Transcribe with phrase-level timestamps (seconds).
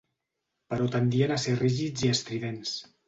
[0.71, 2.73] Però tendien a ser rígids i estridents.